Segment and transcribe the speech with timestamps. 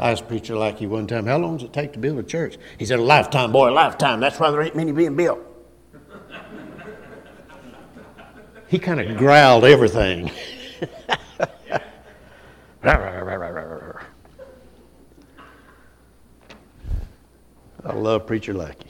[0.00, 2.56] I asked Preacher Lackey one time, How long does it take to build a church?
[2.78, 4.18] He said, A lifetime, boy, a lifetime.
[4.18, 5.40] That's why there ain't many being built.
[8.68, 10.30] he kind of growled everything.
[12.82, 13.02] I
[17.92, 18.86] love Preacher Lackey.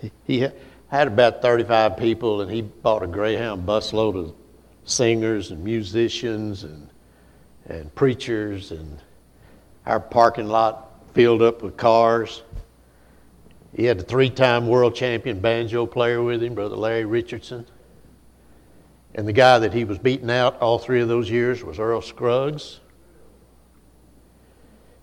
[0.00, 0.48] He, he
[0.88, 4.34] had about 35 people, and he bought a Greyhound busload of
[4.84, 6.87] singers and musicians and,
[7.68, 8.98] and preachers, and
[9.86, 12.42] our parking lot filled up with cars.
[13.74, 17.66] He had a three time world champion banjo player with him, Brother Larry Richardson.
[19.14, 22.02] And the guy that he was beating out all three of those years was Earl
[22.02, 22.80] Scruggs.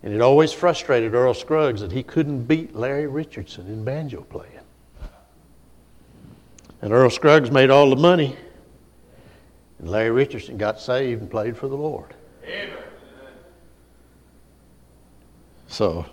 [0.03, 4.51] And it always frustrated Earl Scruggs that he couldn't beat Larry Richardson in banjo playing.
[6.81, 8.35] And Earl Scruggs made all the money.
[9.79, 12.13] And Larry Richardson got saved and played for the Lord.
[15.76, 16.05] So,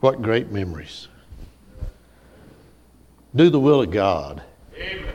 [0.00, 1.08] what great memories.
[3.34, 4.42] Do the will of God.
[4.76, 5.14] Amen.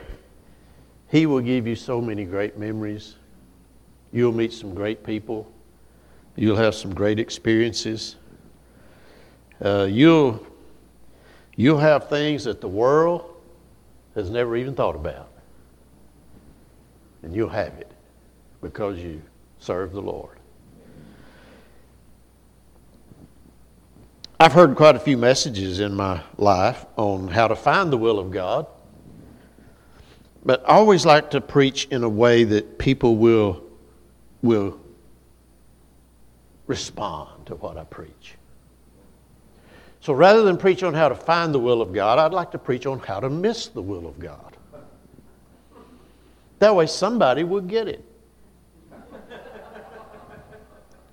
[1.10, 3.16] He will give you so many great memories.
[4.12, 5.52] You'll meet some great people.
[6.36, 8.16] You'll have some great experiences.
[9.64, 10.46] Uh, you'll,
[11.56, 13.36] you'll have things that the world
[14.16, 15.30] has never even thought about.
[17.22, 17.92] And you'll have it
[18.62, 19.22] because you
[19.60, 20.35] serve the Lord.
[24.38, 28.20] I've heard quite a few messages in my life on how to find the will
[28.20, 28.68] of God.
[30.44, 33.64] But I always like to preach in a way that people will,
[34.42, 34.78] will
[36.68, 38.36] respond to what I preach.
[40.02, 42.58] So rather than preach on how to find the will of God, I'd like to
[42.58, 44.58] preach on how to miss the will of God.
[46.60, 48.04] That way somebody will get it.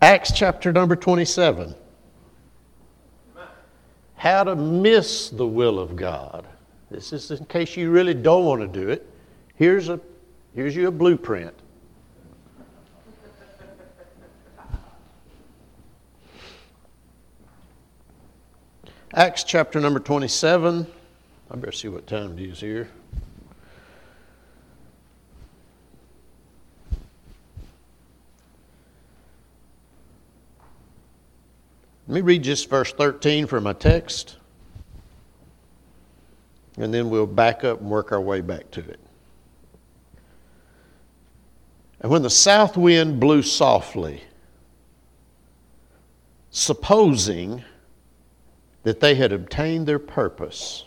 [0.03, 1.77] Acts chapter number 27.
[4.23, 6.47] How to miss the will of God.
[6.93, 9.05] This is in case you really don't want to do it.
[9.57, 9.99] Here's, a,
[10.55, 11.53] here's you a blueprint.
[19.13, 20.87] Acts chapter number 27.
[21.51, 22.89] I better see what time it is here.
[32.13, 34.37] Let me read just verse 13 for my text,
[36.77, 39.01] and then we'll back up and work our way back to it.
[42.01, 44.21] And when the south wind blew softly,
[46.51, 47.65] supposing
[48.83, 50.85] that they had obtained their purpose.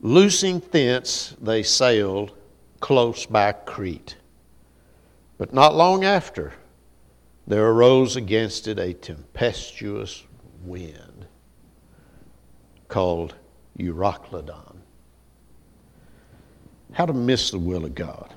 [0.00, 2.30] Loosing thence, they sailed
[2.78, 4.18] close by Crete.
[5.36, 6.52] But not long after,
[7.48, 10.22] there arose against it a tempestuous
[10.64, 11.26] wind
[12.88, 13.34] called
[13.78, 14.76] Euroclydon.
[16.92, 18.34] How to miss the will of God.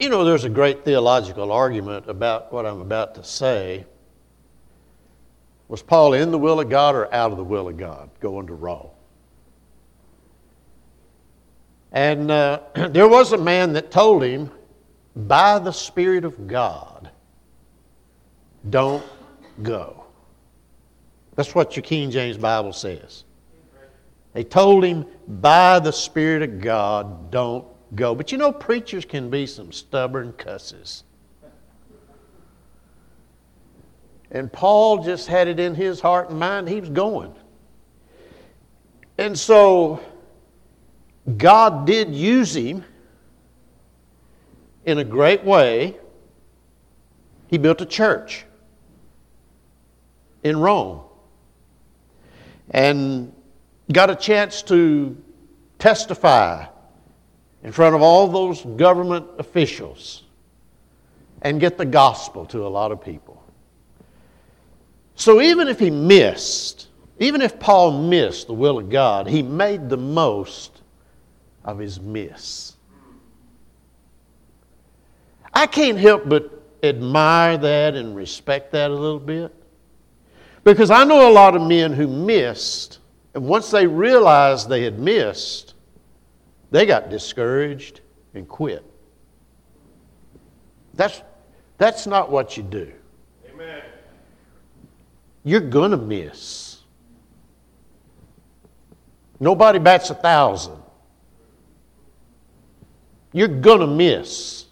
[0.00, 3.84] You know, there's a great theological argument about what I'm about to say.
[5.68, 8.48] Was Paul in the will of God or out of the will of God going
[8.48, 8.90] to Rome?
[11.92, 14.50] And uh, there was a man that told him,
[15.14, 17.10] by the Spirit of God,
[18.68, 19.04] don't
[19.62, 20.04] go.
[21.34, 23.24] That's what your King James Bible says.
[24.32, 28.14] They told him, by the Spirit of God, don't go.
[28.14, 31.04] But you know, preachers can be some stubborn cusses.
[34.30, 37.34] And Paul just had it in his heart and mind, he was going.
[39.18, 40.00] And so,
[41.36, 42.84] God did use him
[44.84, 45.96] in a great way.
[47.48, 48.44] He built a church
[50.42, 51.00] in Rome
[52.70, 53.32] and
[53.92, 55.16] got a chance to
[55.78, 56.66] testify
[57.62, 60.24] in front of all those government officials
[61.42, 63.42] and get the gospel to a lot of people.
[65.16, 66.88] So even if he missed,
[67.18, 70.80] even if Paul missed the will of God, he made the most
[71.64, 72.69] of his miss.
[75.60, 76.50] I can't help but
[76.82, 79.54] admire that and respect that a little bit.
[80.64, 82.98] Because I know a lot of men who missed,
[83.34, 85.74] and once they realized they had missed,
[86.70, 88.00] they got discouraged
[88.32, 88.82] and quit.
[90.94, 91.20] That's,
[91.76, 92.90] that's not what you do.
[93.52, 93.82] Amen.
[95.44, 96.78] You're going to miss.
[99.38, 100.78] Nobody bats a thousand.
[103.34, 104.64] You're going to miss.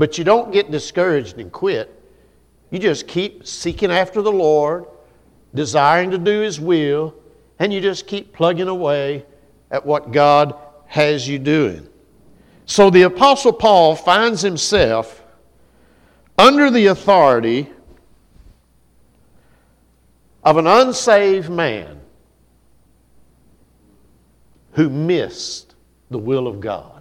[0.00, 1.94] But you don't get discouraged and quit.
[2.70, 4.86] You just keep seeking after the Lord,
[5.54, 7.14] desiring to do His will,
[7.58, 9.26] and you just keep plugging away
[9.70, 10.54] at what God
[10.86, 11.86] has you doing.
[12.64, 15.22] So the Apostle Paul finds himself
[16.38, 17.68] under the authority
[20.42, 22.00] of an unsaved man
[24.72, 25.74] who missed
[26.08, 26.99] the will of God.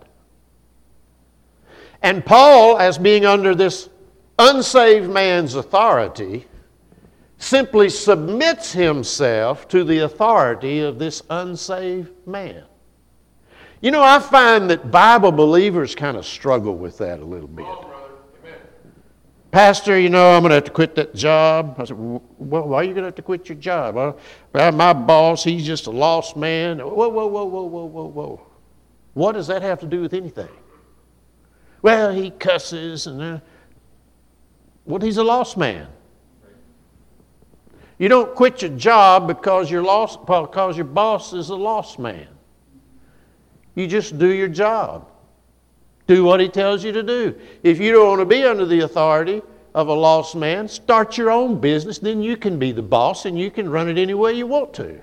[2.02, 3.90] And Paul, as being under this
[4.38, 6.48] unsaved man's authority,
[7.38, 12.64] simply submits himself to the authority of this unsaved man.
[13.82, 17.66] You know, I find that Bible believers kind of struggle with that a little bit.
[19.52, 21.76] Pastor, you know, I'm going to have to quit that job.
[21.80, 23.96] I said, well, why are you going to have to quit your job?
[23.96, 26.80] Well, my boss, he's just a lost man.
[26.80, 28.48] Whoa, whoa, whoa, whoa, whoa, whoa, whoa.
[29.16, 30.50] What does that have to do with anything?
[31.82, 33.40] Well, he cusses and, uh,
[34.86, 35.88] well, he's a lost man.
[37.98, 42.28] You don't quit your job because, you're lost, because your boss is a lost man.
[43.76, 45.08] You just do your job.
[46.08, 47.36] Do what he tells you to do.
[47.62, 49.42] If you don't want to be under the authority
[49.76, 52.00] of a lost man, start your own business.
[52.00, 54.74] Then you can be the boss and you can run it any way you want
[54.76, 55.00] to.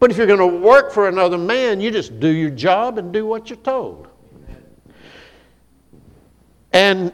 [0.00, 3.12] But if you're going to work for another man, you just do your job and
[3.12, 4.08] do what you're told.
[6.74, 7.12] And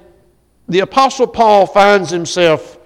[0.69, 2.79] the Apostle Paul finds himself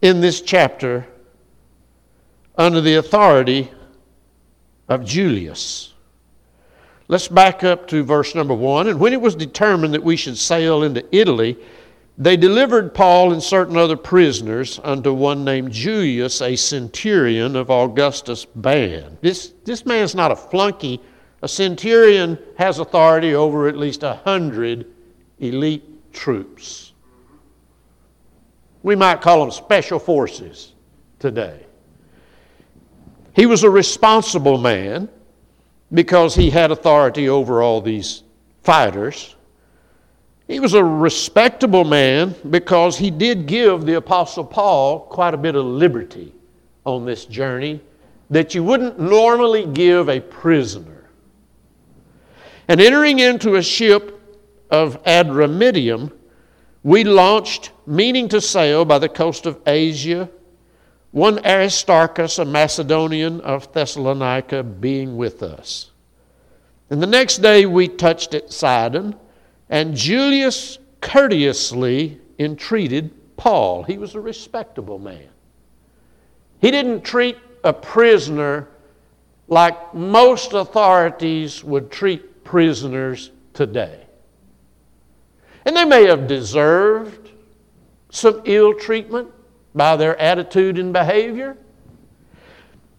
[0.00, 1.04] in this chapter
[2.56, 3.72] under the authority
[4.88, 5.94] of Julius.
[7.08, 8.86] Let's back up to verse number one.
[8.86, 11.58] And when it was determined that we should sail into Italy,
[12.16, 18.44] they delivered Paul and certain other prisoners unto one named Julius, a centurion of Augustus'
[18.44, 19.18] band.
[19.22, 21.00] This, this man's not a flunky.
[21.42, 24.86] A centurion has authority over at least a hundred
[25.40, 26.92] elite troops.
[28.82, 30.74] We might call them special forces
[31.18, 31.66] today.
[33.34, 35.08] He was a responsible man
[35.92, 38.22] because he had authority over all these
[38.62, 39.36] fighters.
[40.46, 45.54] He was a respectable man because he did give the Apostle Paul quite a bit
[45.54, 46.34] of liberty
[46.84, 47.80] on this journey
[48.30, 51.08] that you wouldn't normally give a prisoner.
[52.68, 54.19] And entering into a ship
[54.70, 56.12] of Adramyttium,
[56.82, 60.30] we launched, meaning to sail by the coast of Asia
[61.12, 65.90] one Aristarchus, a Macedonian of Thessalonica, being with us.
[66.88, 69.16] And the next day we touched at Sidon,
[69.68, 73.82] and Julius courteously entreated Paul.
[73.84, 75.28] He was a respectable man.
[76.60, 78.68] He didn't treat a prisoner
[79.48, 83.99] like most authorities would treat prisoners today.
[85.64, 87.30] And they may have deserved
[88.10, 89.28] some ill treatment
[89.74, 91.56] by their attitude and behavior.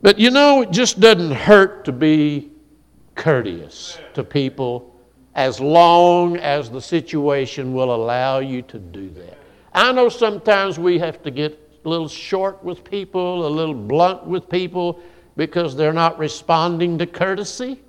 [0.01, 2.51] But you know, it just doesn't hurt to be
[3.15, 4.95] courteous to people
[5.35, 9.37] as long as the situation will allow you to do that.
[9.73, 14.25] I know sometimes we have to get a little short with people, a little blunt
[14.25, 14.99] with people
[15.37, 17.79] because they're not responding to courtesy.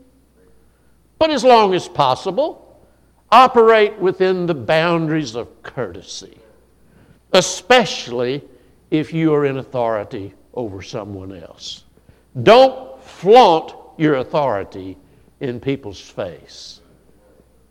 [1.19, 2.62] But as long as possible,
[3.33, 6.39] operate within the boundaries of courtesy,
[7.33, 8.43] especially
[8.91, 11.85] if you are in authority over someone else.
[12.43, 14.99] Don't flaunt your authority
[15.41, 16.81] in people's face.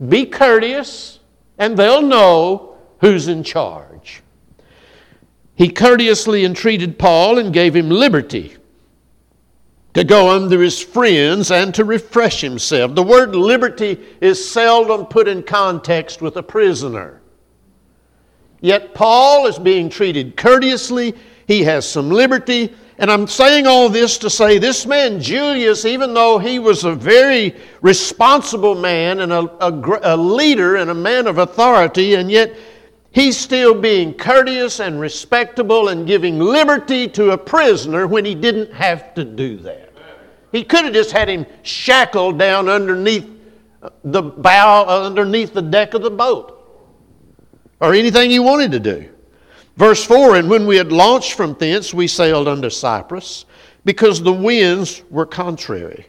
[0.10, 1.20] Be courteous,
[1.60, 4.24] and they'll know who's in charge.
[5.54, 8.58] He courteously entreated Paul and gave him liberty
[9.94, 12.96] to go under his friends and to refresh himself.
[12.96, 17.22] The word liberty is seldom put in context with a prisoner.
[18.62, 21.16] Yet Paul is being treated courteously,
[21.48, 22.74] he has some liberty.
[22.98, 26.94] And I'm saying all this to say this man, Julius, even though he was a
[26.94, 32.56] very responsible man and a, a, a leader and a man of authority, and yet
[33.12, 38.74] he's still being courteous and respectable and giving liberty to a prisoner when he didn't
[38.74, 39.94] have to do that.
[40.52, 43.28] He could have just had him shackled down underneath
[44.04, 46.58] the bow, uh, underneath the deck of the boat
[47.80, 49.10] or anything he wanted to do.
[49.78, 53.46] Verse 4 And when we had launched from thence, we sailed unto Cyprus,
[53.86, 56.06] because the winds were contrary.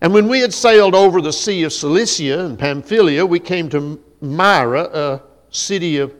[0.00, 4.00] And when we had sailed over the sea of Cilicia and Pamphylia, we came to
[4.20, 5.22] Myra, a
[5.56, 6.14] city of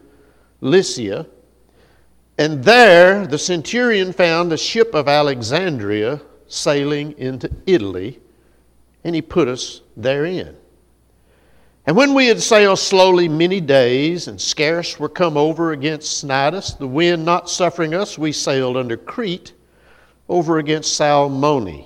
[0.61, 1.27] Lycia.
[2.39, 8.21] And there the centurion found a ship of Alexandria sailing into Italy,
[9.05, 10.57] and he put us therein.
[11.87, 16.77] And when we had sailed slowly many days, and scarce were come over against Cnidus,
[16.77, 19.53] the wind not suffering us, we sailed under Crete
[20.29, 21.85] over against Salmone.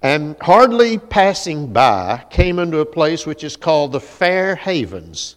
[0.00, 5.34] And hardly passing by, came unto a place which is called the Fair Havens,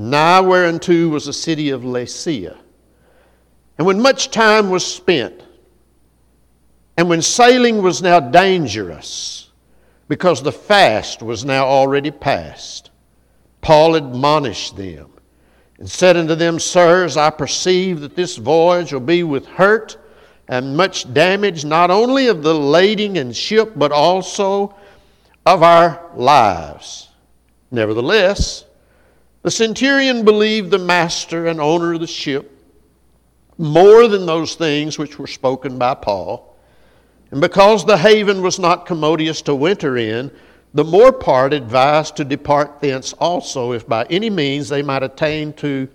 [0.00, 2.56] nigh whereunto was the city of Lasea.
[3.76, 5.42] And when much time was spent,
[6.96, 9.50] and when sailing was now dangerous,
[10.08, 12.90] because the fast was now already past,
[13.60, 15.10] Paul admonished them
[15.78, 19.98] and said unto them, Sirs, I perceive that this voyage will be with hurt
[20.48, 24.74] and much damage, not only of the lading and ship, but also
[25.44, 27.08] of our lives.
[27.70, 28.64] Nevertheless,
[29.42, 32.56] the centurion believed the master and owner of the ship
[33.56, 36.56] more than those things which were spoken by Paul.
[37.30, 40.30] And because the haven was not commodious to winter in,
[40.72, 45.52] the more part advised to depart thence also, if by any means they might attain
[45.54, 45.88] to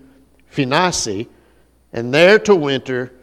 [0.48, 1.28] Phoenice,
[1.94, 3.14] and there to winter,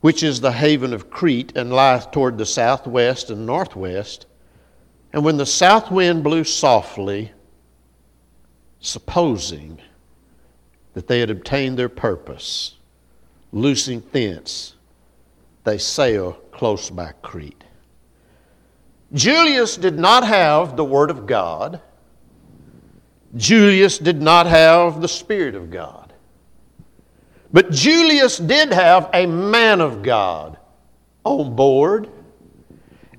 [0.00, 4.26] which is the haven of Crete, and lieth toward the southwest and northwest.
[5.12, 7.32] And when the south wind blew softly,
[8.84, 9.80] supposing
[10.92, 12.76] that they had obtained their purpose,
[13.50, 14.74] loosing thence,
[15.64, 17.64] they sail close by Crete.
[19.12, 21.80] Julius did not have the Word of God.
[23.36, 26.12] Julius did not have the Spirit of God.
[27.52, 30.58] But Julius did have a man of God
[31.24, 32.10] on board.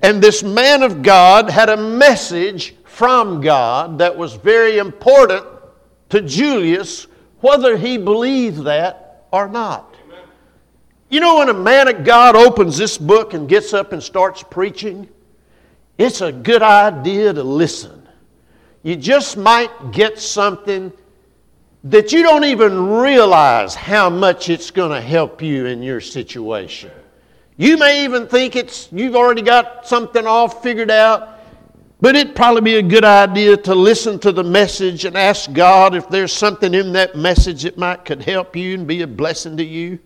[0.02, 5.44] And this man of God had a message from God that was very important
[6.10, 7.06] to Julius,
[7.40, 9.94] whether he believed that or not.
[11.08, 14.42] You know, when a man of God opens this book and gets up and starts
[14.42, 15.08] preaching,
[15.98, 18.06] it's a good idea to listen.
[18.82, 20.92] You just might get something
[21.84, 26.90] that you don't even realize how much it's going to help you in your situation.
[27.56, 31.35] You may even think it's you've already got something all figured out,
[32.00, 35.94] but it'd probably be a good idea to listen to the message and ask God
[35.94, 39.56] if there's something in that message that might could help you and be a blessing
[39.56, 39.98] to you.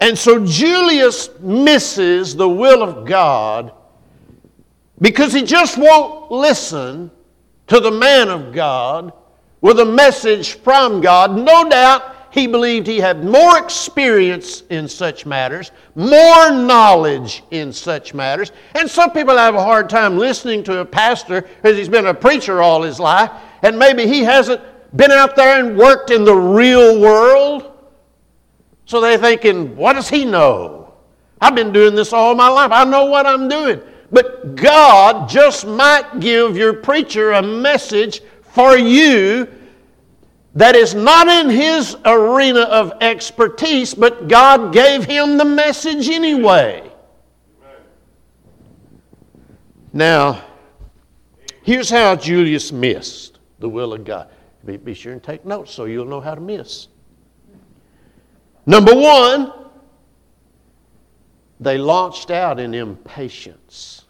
[0.00, 3.72] And so Julius misses the will of God
[5.00, 7.10] because he just won't listen
[7.68, 9.12] to the man of God
[9.60, 11.34] with a message from God.
[11.36, 18.14] No doubt he believed he had more experience in such matters, more knowledge in such
[18.14, 18.52] matters.
[18.74, 22.14] And some people have a hard time listening to a pastor because he's been a
[22.14, 23.30] preacher all his life,
[23.62, 24.60] and maybe he hasn't
[24.96, 27.72] been out there and worked in the real world.
[28.86, 30.94] So they're thinking, what does he know?
[31.40, 32.70] I've been doing this all my life.
[32.72, 33.80] I know what I'm doing.
[34.10, 39.46] But God just might give your preacher a message for you
[40.54, 46.90] that is not in his arena of expertise, but God gave him the message anyway.
[49.92, 50.44] Now,
[51.62, 54.28] here's how Julius missed the will of God.
[54.64, 56.88] Be, be sure and take notes so you'll know how to miss.
[58.66, 59.52] Number one,
[61.60, 64.04] they launched out in impatience.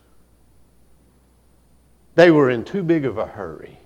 [2.14, 3.77] They were in too big of a hurry.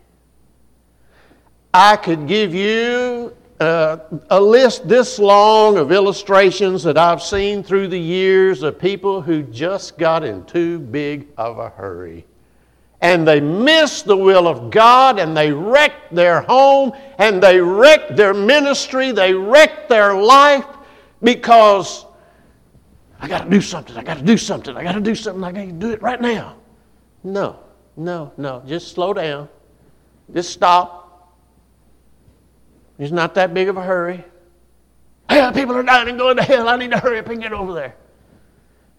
[1.74, 3.98] I could give you uh,
[4.30, 9.42] a list this long of illustrations that I've seen through the years of people who
[9.42, 12.26] just got in too big of a hurry
[13.02, 18.16] and they missed the will of God and they wrecked their home and they wrecked
[18.16, 20.64] their ministry, they wrecked their life
[21.22, 22.06] because
[23.20, 25.42] I got to do something, I got to do something, I got to do something,
[25.42, 26.56] I got to do it right now.
[27.24, 27.58] No,
[27.96, 28.62] no, no.
[28.66, 29.48] Just slow down.
[30.32, 31.01] Just stop.
[33.02, 34.24] It's not that big of a hurry.
[35.28, 36.68] Hey, people are dying and going to hell.
[36.68, 37.96] I need to hurry up and get over there.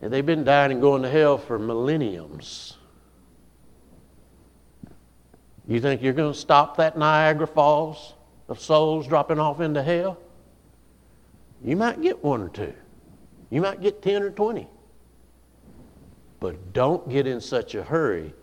[0.01, 2.75] And they've been dying and going to hell for millenniums.
[5.69, 8.15] You think you're going to stop that Niagara Falls
[8.50, 10.17] of souls dropping off into hell?
[11.63, 12.74] You might get one or two.
[13.51, 14.67] You might get 10 or 20.
[16.41, 18.33] But don't get in such a hurry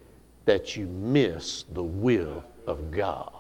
[0.47, 3.40] that you miss the will of God.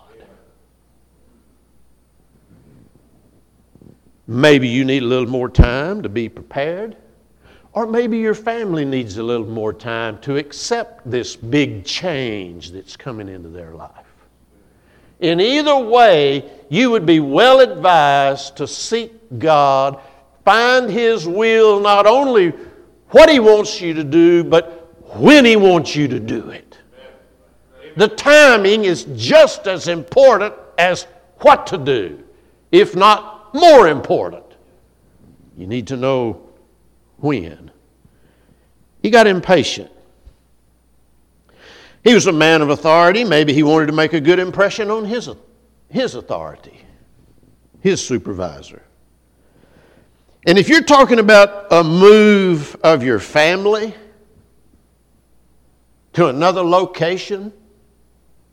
[4.30, 6.96] Maybe you need a little more time to be prepared.
[7.72, 12.96] Or maybe your family needs a little more time to accept this big change that's
[12.96, 14.06] coming into their life.
[15.18, 20.00] In either way, you would be well advised to seek God,
[20.44, 22.50] find His will, not only
[23.08, 26.78] what He wants you to do, but when He wants you to do it.
[27.96, 31.08] The timing is just as important as
[31.38, 32.22] what to do,
[32.70, 34.45] if not more important.
[35.57, 36.49] You need to know
[37.19, 37.71] when.
[39.02, 39.90] He got impatient.
[42.02, 43.25] He was a man of authority.
[43.25, 45.28] Maybe he wanted to make a good impression on his,
[45.88, 46.80] his authority,
[47.80, 48.83] his supervisor.
[50.47, 53.95] And if you're talking about a move of your family
[56.14, 57.52] to another location,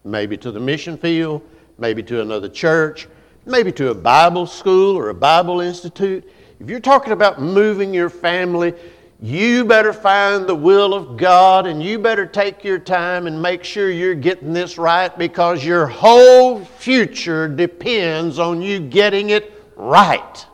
[0.04, 1.42] maybe to the mission field,
[1.77, 3.08] maybe to another church,
[3.48, 8.10] maybe to a Bible school or a Bible institute, if you're talking about moving your
[8.10, 8.74] family,
[9.22, 13.63] you better find the will of God and you better take your time and make
[13.63, 20.46] sure you're getting this right because your whole future depends on you getting it right.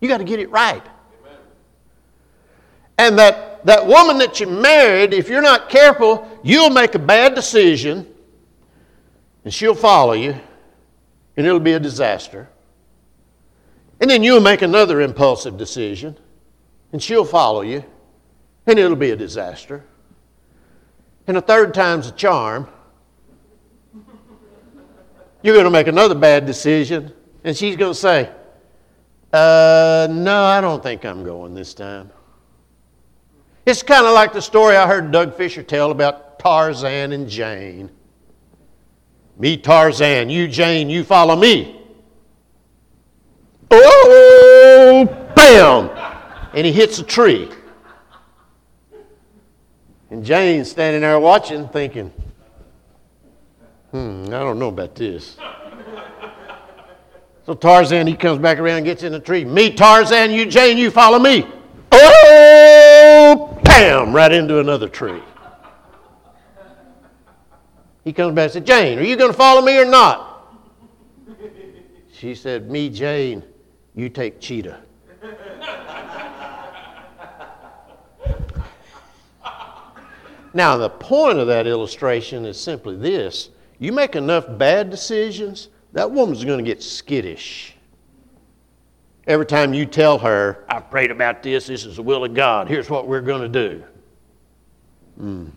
[0.00, 0.82] You got to get it right.
[2.98, 7.34] And that, that woman that you married, if you're not careful, you'll make a bad
[7.34, 8.06] decision
[9.44, 10.38] and she'll follow you
[11.38, 12.48] and it'll be a disaster.
[14.00, 16.18] And then you'll make another impulsive decision
[16.92, 17.84] and she'll follow you
[18.66, 19.84] and it'll be a disaster.
[21.28, 22.68] And a third time's a charm.
[25.42, 27.12] You're going to make another bad decision
[27.44, 28.32] and she's going to say,
[29.32, 32.10] uh, no, I don't think I'm going this time.
[33.64, 37.90] It's kind of like the story I heard Doug Fisher tell about Tarzan and Jane.
[39.38, 41.80] Me, Tarzan, you, Jane, you follow me.
[43.70, 45.90] Oh, bam!
[46.52, 47.48] And he hits a tree.
[50.10, 52.12] And Jane's standing there watching, thinking,
[53.92, 55.36] hmm, I don't know about this.
[57.46, 59.44] So Tarzan, he comes back around, gets in the tree.
[59.44, 61.46] Me, Tarzan, you, Jane, you follow me.
[61.92, 65.22] Oh, bam, right into another tree.
[68.08, 70.56] He comes back and said, Jane, are you going to follow me or not?
[72.10, 73.44] She said, Me, Jane,
[73.94, 74.80] you take Cheetah.
[80.54, 86.10] now, the point of that illustration is simply this you make enough bad decisions that
[86.10, 87.74] woman's going to get skittish.
[89.26, 92.68] Every time you tell her, I've prayed about this, this is the will of God,
[92.68, 93.84] here's what we're going to do.
[95.20, 95.50] Mm.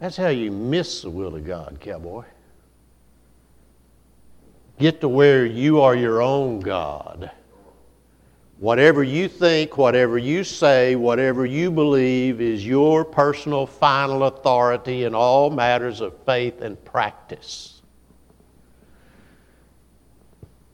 [0.00, 2.24] That's how you miss the will of God, cowboy.
[4.78, 7.32] Get to where you are your own God.
[8.58, 15.14] Whatever you think, whatever you say, whatever you believe is your personal final authority in
[15.14, 17.82] all matters of faith and practice.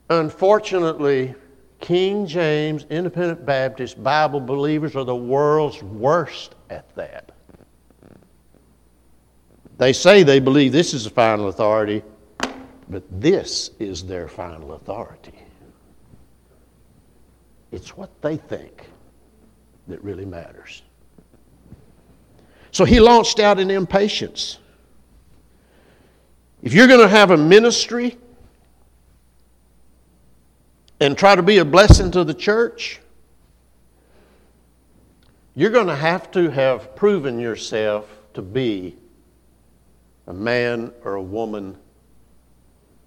[0.09, 1.35] Unfortunately,
[1.81, 7.34] King James Independent Baptist Bible believers are the world's worst at that.
[9.77, 12.03] They say they believe this is the final authority,
[12.89, 15.35] but this is their final authority.
[17.73, 18.89] It's what they think
[19.89, 20.83] that really matters.
[22.71, 24.59] So he launched out in impatience.
[26.63, 28.17] If you're going to have a ministry
[31.01, 33.01] and try to be a blessing to the church,
[35.57, 38.97] you're going to have to have proven yourself to be
[40.27, 41.77] a man or a woman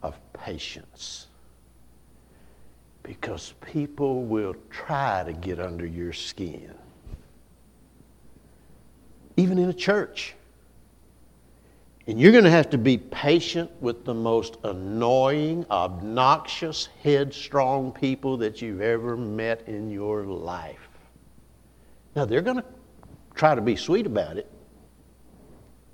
[0.02, 1.28] of patience.
[3.04, 6.74] Because people will try to get under your skin.
[9.38, 10.36] Even in a church.
[12.08, 18.38] And you're going to have to be patient with the most annoying, obnoxious, headstrong people
[18.38, 20.88] that you've ever met in your life.
[22.16, 22.66] Now, they're going to
[23.36, 24.50] try to be sweet about it.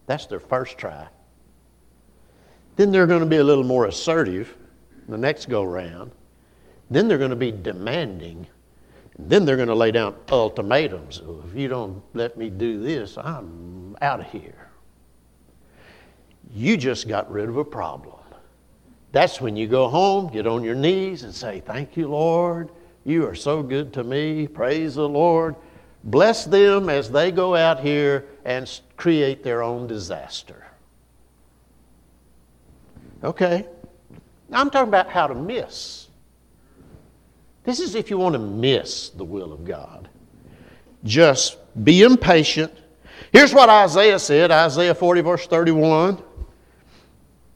[0.05, 1.07] That's their first try.
[2.75, 4.55] Then they're going to be a little more assertive
[5.07, 6.11] the next go round.
[6.89, 8.47] Then they're going to be demanding.
[9.19, 11.21] Then they're going to lay down ultimatums.
[11.47, 14.63] If you don't let me do this, I'm out of here
[16.53, 18.19] you just got rid of a problem.
[19.11, 22.69] That's when you go home, get on your knees, and say, Thank you, Lord.
[23.05, 24.47] You are so good to me.
[24.47, 25.55] Praise the Lord.
[26.03, 30.65] Bless them as they go out here and create their own disaster.
[33.23, 33.65] Okay.
[34.51, 36.07] I'm talking about how to miss.
[37.63, 40.09] This is if you want to miss the will of God.
[41.05, 42.73] Just be impatient.
[43.31, 46.21] Here's what Isaiah said Isaiah 40, verse 31.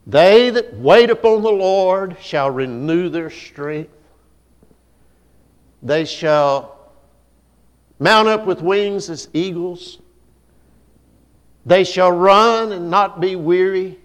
[0.06, 3.92] They that wait upon the Lord shall renew their strength.
[5.82, 6.77] They shall
[7.98, 9.98] mount up with wings as eagles.
[11.66, 13.98] They shall run and not be weary.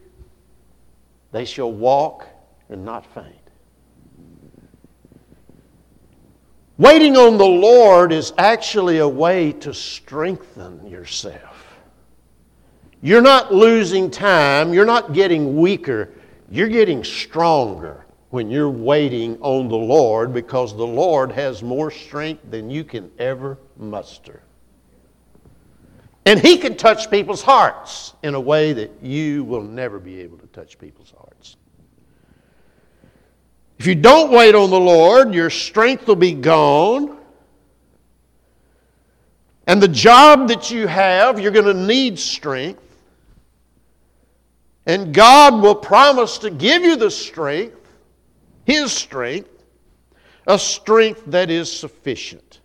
[1.32, 2.27] They shall walk
[2.69, 3.36] and not faint.
[6.77, 11.77] Waiting on the Lord is actually a way to strengthen yourself.
[13.01, 16.10] You're not losing time, you're not getting weaker,
[16.49, 18.03] you're getting stronger
[18.34, 23.12] when you're waiting on the Lord because the Lord has more strength than you can
[23.19, 24.41] ever muster.
[26.26, 30.39] And He can touch people's hearts in a way that you will never be able
[30.39, 31.58] to touch people's hearts.
[33.78, 37.19] If you don't wait on the Lord, your strength will be gone.
[39.67, 42.82] And the job that you have, you're going to need strength.
[44.88, 47.83] And God will promise to give you the strength,
[48.65, 49.63] His strength,
[50.47, 52.62] a strength that is sufficient.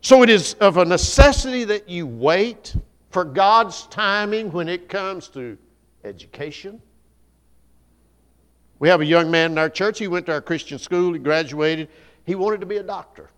[0.00, 2.76] So it is of a necessity that you wait
[3.10, 5.56] for God's timing when it comes to
[6.04, 6.80] education,
[8.78, 9.98] we have a young man in our church.
[9.98, 11.88] He went to our Christian school, he graduated.
[12.24, 13.30] He wanted to be a doctor.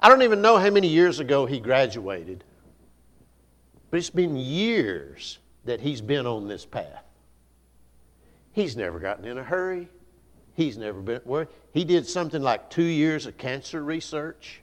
[0.00, 2.44] I don't even know how many years ago he graduated,
[3.90, 7.04] but it's been years that he's been on this path.
[8.52, 9.88] He's never gotten in a hurry.
[10.58, 11.46] He's never been.
[11.72, 14.60] He did something like two years of cancer research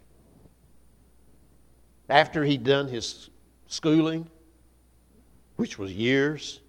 [2.09, 3.29] after he'd done his
[3.67, 4.29] schooling,
[5.55, 6.59] which was years.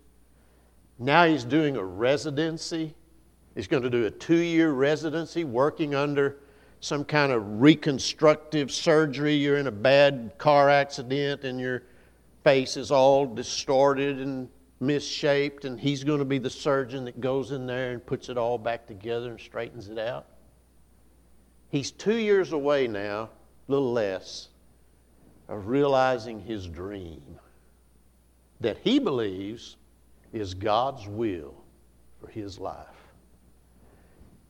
[1.01, 2.95] Now he's doing a residency.
[3.57, 6.37] He's going to do a two year residency working under
[6.79, 9.35] some kind of reconstructive surgery.
[9.35, 11.83] You're in a bad car accident and your
[12.45, 14.49] face is all distorted and
[14.81, 18.37] misshaped, and he's going to be the surgeon that goes in there and puts it
[18.37, 20.27] all back together and straightens it out.
[21.71, 23.31] He's two years away now,
[23.69, 24.49] a little less,
[25.49, 27.23] of realizing his dream
[28.61, 29.77] that he believes
[30.33, 31.55] is God's will
[32.21, 32.87] for his life.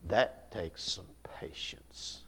[0.08, 1.06] That takes some
[1.40, 2.22] patience.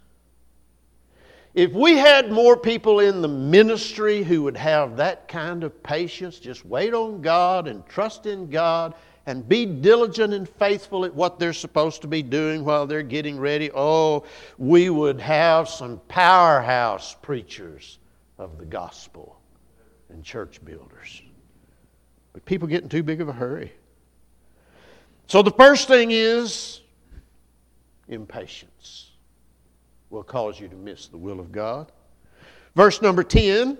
[1.59, 6.39] If we had more people in the ministry who would have that kind of patience,
[6.39, 8.95] just wait on God and trust in God
[9.27, 13.41] and be diligent and faithful at what they're supposed to be doing while they're getting
[13.41, 14.25] ready, oh,
[14.57, 17.99] we would have some powerhouse preachers
[18.39, 19.41] of the gospel
[20.11, 21.23] and church builders.
[22.35, 23.73] But people get in too big of a hurry.
[25.27, 26.83] So the first thing is
[28.07, 29.08] impatience
[30.11, 31.93] will cause you to miss the will of God.
[32.75, 33.77] Verse number 10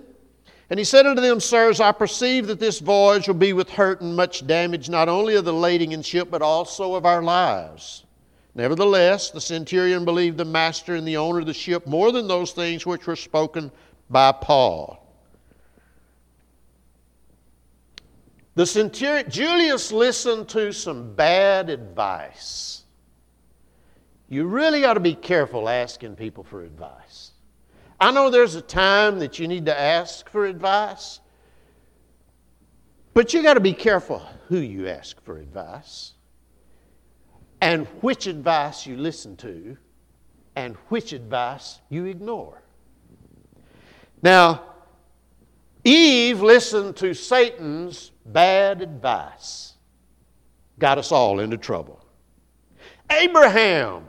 [0.69, 4.01] And he said unto them, Sirs, I perceive that this voyage will be with hurt
[4.01, 8.05] and much damage, not only of the lading and ship, but also of our lives.
[8.55, 12.51] Nevertheless, the centurion believed the master and the owner of the ship more than those
[12.51, 13.71] things which were spoken
[14.09, 15.05] by Paul.
[18.55, 22.78] The centurion, Julius listened to some bad advice.
[24.29, 27.31] You really ought to be careful asking people for advice.
[27.99, 31.19] I know there's a time that you need to ask for advice,
[33.15, 36.13] but you got to be careful who you ask for advice
[37.59, 39.75] and which advice you listen to
[40.55, 42.61] and which advice you ignore.
[44.21, 44.63] Now,
[45.83, 49.73] Eve listened to Satan's bad advice,
[50.77, 52.05] got us all into trouble.
[53.09, 54.08] Abraham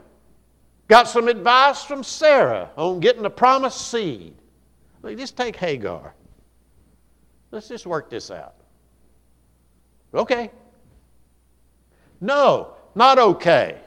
[0.91, 4.33] got some advice from Sarah on getting the promised seed.
[5.01, 6.13] Look, just take Hagar.
[7.49, 8.55] Let's just work this out.
[10.13, 10.51] Okay.
[12.19, 13.79] No, not okay.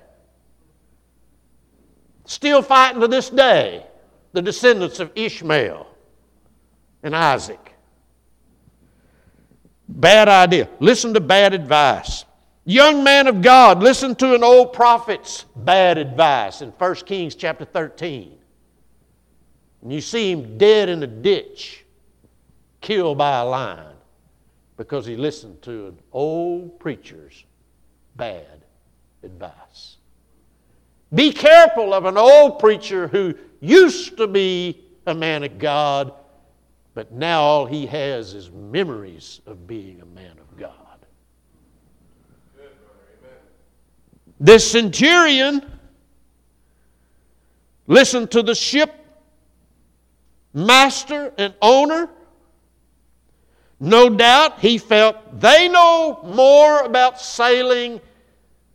[2.25, 3.85] Still fighting to this day,
[4.33, 5.87] the descendants of Ishmael
[7.03, 7.75] and Isaac.
[9.87, 10.71] Bad idea.
[10.81, 12.25] Listen to bad advice.
[12.64, 17.64] Young man of God, listen to an old prophet's bad advice in 1 Kings chapter
[17.64, 18.38] 13.
[19.83, 21.85] And you see him dead in a ditch,
[22.81, 23.94] killed by a lion,
[24.77, 27.44] because he listened to an old preacher's
[28.16, 28.64] bad
[29.22, 29.96] advice.
[31.14, 36.14] Be careful of an old preacher who used to be a man of God
[36.94, 40.70] but now all he has is memories of being a man of God.
[44.40, 45.64] This centurion
[47.87, 48.92] listened to the ship
[50.53, 52.09] master and owner.
[53.81, 58.01] No doubt he felt they know more about sailing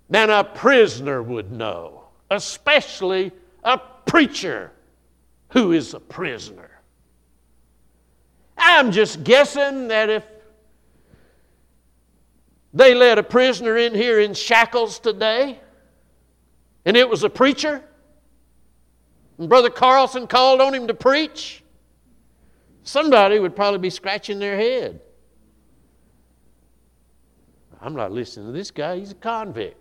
[0.10, 3.32] than a prisoner would know, especially
[3.64, 4.72] a preacher
[5.50, 6.70] who is a prisoner.
[8.58, 10.24] I'm just guessing that if
[12.74, 15.60] They let a prisoner in here in shackles today,
[16.86, 17.84] and it was a preacher.
[19.38, 21.64] And Brother Carlson called on him to preach.
[22.84, 25.02] Somebody would probably be scratching their head.
[27.82, 29.78] I'm not listening to this guy, he's a convict.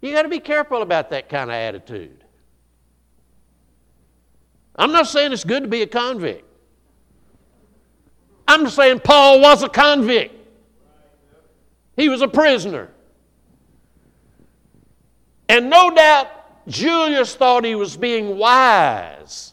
[0.00, 2.24] You got to be careful about that kind of attitude.
[4.76, 6.44] I'm not saying it's good to be a convict.
[8.48, 10.39] I'm saying Paul was a convict.
[12.00, 12.88] He was a prisoner.
[15.50, 16.28] And no doubt
[16.66, 19.52] Julius thought he was being wise,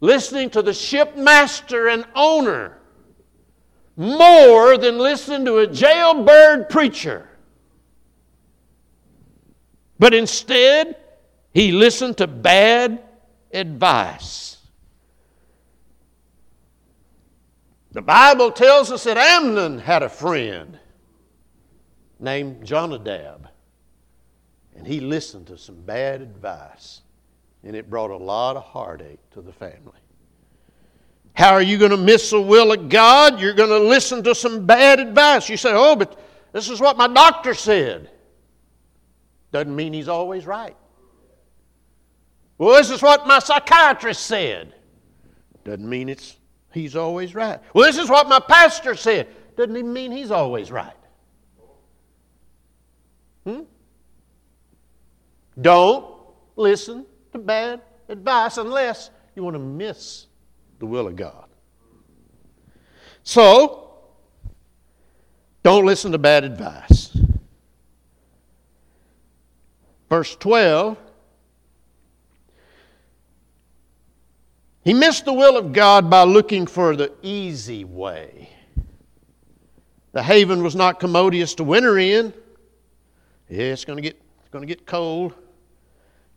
[0.00, 2.78] listening to the shipmaster and owner
[3.94, 7.28] more than listening to a jailbird preacher.
[9.98, 10.96] But instead,
[11.52, 13.02] he listened to bad
[13.52, 14.56] advice.
[17.92, 20.78] The Bible tells us that Amnon had a friend
[22.26, 23.48] named Jonadab,
[24.76, 27.00] and he listened to some bad advice,
[27.62, 30.00] and it brought a lot of heartache to the family.
[31.32, 33.40] How are you going to miss the will of God?
[33.40, 35.48] You're going to listen to some bad advice.
[35.48, 36.18] You say, oh, but
[36.52, 38.10] this is what my doctor said.
[39.52, 40.76] Doesn't mean he's always right.
[42.58, 44.74] Well, this is what my psychiatrist said.
[45.64, 46.36] Doesn't mean it's
[46.72, 47.60] he's always right.
[47.72, 49.28] Well, this is what my pastor said.
[49.56, 50.95] Doesn't even mean he's always right.
[53.46, 53.60] Hmm?
[55.60, 56.14] Don't
[56.56, 60.26] listen to bad advice unless you want to miss
[60.80, 61.46] the will of God.
[63.22, 63.94] So,
[65.62, 67.16] don't listen to bad advice.
[70.08, 70.98] Verse 12
[74.84, 78.50] He missed the will of God by looking for the easy way.
[80.12, 82.32] The haven was not commodious to winter in.
[83.48, 85.34] Yeah, it's going to get, it's going to get cold.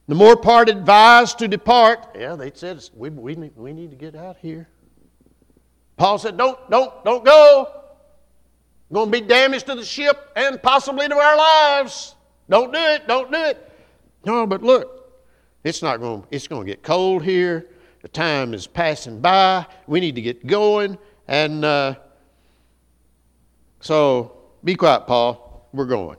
[0.08, 2.16] The more part advised to depart.
[2.16, 4.68] Yeah, they said we, we, need, we need to get out here.
[5.98, 7.68] Paul said, don't, don't, don't go.
[8.92, 12.16] Going to be damage to the ship and possibly to our lives.
[12.50, 13.08] Don't do it.
[13.08, 13.72] Don't do it.
[14.26, 15.14] No, but look,
[15.64, 16.26] it's not going.
[16.32, 17.68] It's going to get cold here.
[18.02, 19.68] The time is passing by.
[19.86, 20.98] We need to get going.
[21.28, 21.96] And uh,
[23.80, 25.70] so be quiet, Paul.
[25.72, 26.18] We're going.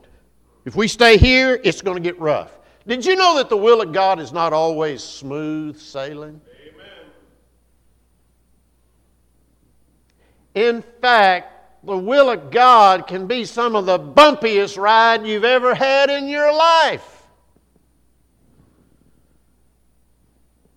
[0.71, 2.57] If we stay here, it's going to get rough.
[2.87, 6.41] Did you know that the will of God is not always smooth sailing?
[10.55, 10.77] Amen.
[10.77, 15.75] In fact, the will of God can be some of the bumpiest ride you've ever
[15.75, 17.25] had in your life.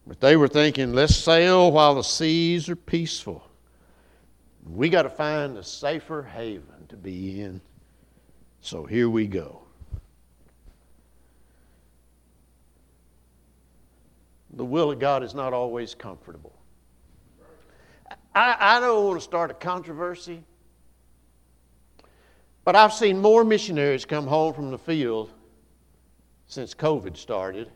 [0.08, 3.47] But they were thinking, let's sail while the seas are peaceful.
[4.65, 7.62] We got to find a safer haven to be in.
[8.62, 9.62] So here we go.
[14.55, 16.53] The will of God is not always comfortable.
[18.35, 20.43] I, I don't want to start a controversy,
[22.63, 25.31] but I've seen more missionaries come home from the field
[26.47, 27.71] since COVID started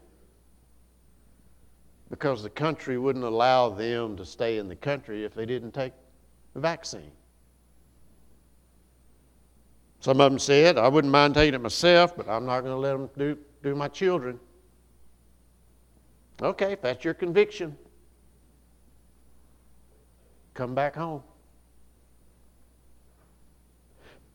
[2.09, 5.93] because the country wouldn't allow them to stay in the country if they didn't take
[6.53, 7.11] the vaccine.
[9.99, 12.79] Some of them said, I wouldn't mind taking it myself, but I'm not going to
[12.79, 14.39] let them do, do my children.
[16.41, 17.75] Okay, if that's your conviction,
[20.53, 21.23] come back home.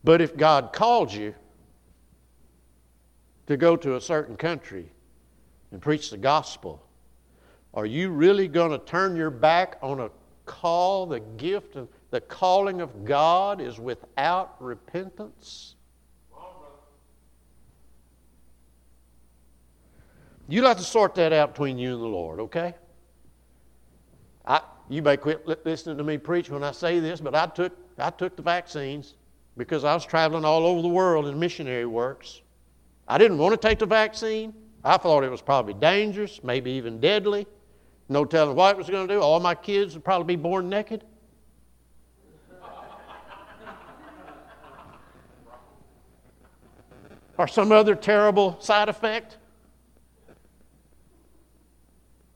[0.05, 1.35] But if God called you
[3.47, 4.91] to go to a certain country
[5.71, 6.85] and preach the gospel,
[7.75, 10.11] are you really going to turn your back on a
[10.45, 15.77] call, the gift, of, the calling of God is without repentance?
[20.53, 22.75] You'll have to sort that out between you and the Lord, okay?
[24.45, 24.61] I,
[24.91, 28.11] you may quit listening to me preach when I say this, but I took, I
[28.11, 29.15] took the vaccines
[29.57, 32.43] because I was traveling all over the world in missionary works.
[33.09, 34.53] I didn't want to take the vaccine.
[34.85, 37.47] I thought it was probably dangerous, maybe even deadly.
[38.11, 39.23] No telling what it was going to do.
[39.23, 41.03] All my kids would probably be born naked.
[47.38, 49.38] or some other terrible side effect.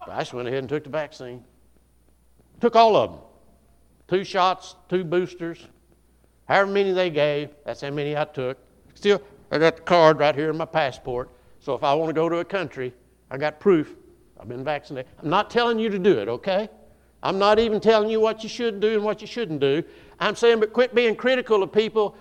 [0.09, 1.45] I just went ahead and took the vaccine.
[2.61, 3.21] Took all of them.
[4.09, 5.67] Two shots, two boosters.
[6.47, 8.59] However many they gave, that's how many I took.
[8.95, 11.31] Still, I got the card right here in my passport.
[11.61, 12.95] So if I want to go to a country,
[13.31, 13.95] I got proof
[14.39, 15.11] I've been vaccinated.
[15.23, 16.69] I'm not telling you to do it, okay?
[17.23, 19.83] I'm not even telling you what you should do and what you shouldn't do.
[20.21, 22.17] I'm saying, but quit being critical of people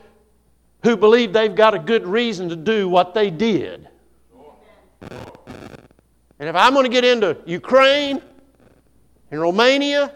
[0.84, 3.88] who believe they've got a good reason to do what they did.
[6.40, 8.22] And if I'm going to get into Ukraine
[9.32, 10.14] and Romania,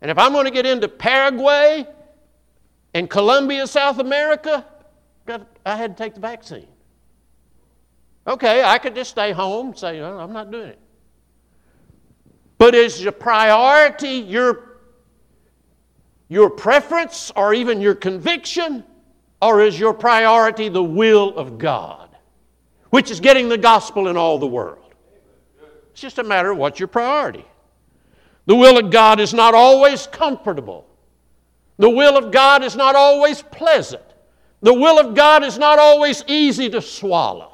[0.00, 1.86] and if I'm going to get into Paraguay
[2.92, 4.64] and Colombia, South America,
[5.66, 6.68] I had to take the vaccine.
[8.26, 10.78] Okay, I could just stay home and say, I'm not doing it.
[12.56, 14.78] But is your priority your,
[16.28, 18.84] your preference or even your conviction?
[19.42, 22.08] Or is your priority the will of God,
[22.88, 24.83] which is getting the gospel in all the world?
[25.94, 27.44] It's just a matter of what's your priority.
[28.46, 30.88] The will of God is not always comfortable.
[31.78, 34.02] The will of God is not always pleasant.
[34.60, 37.52] The will of God is not always easy to swallow.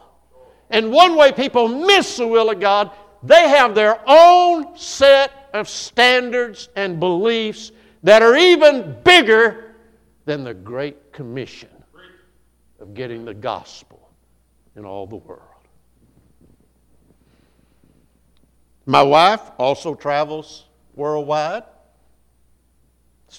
[0.70, 5.68] And one way people miss the will of God, they have their own set of
[5.68, 7.72] standards and beliefs
[8.04, 9.74] that are even bigger
[10.24, 11.68] than the Great Commission
[12.80, 14.08] of getting the gospel
[14.76, 15.49] in all the world.
[18.86, 21.64] My wife also travels worldwide,